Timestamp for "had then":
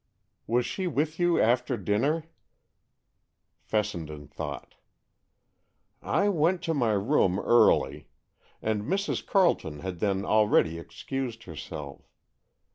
9.81-10.25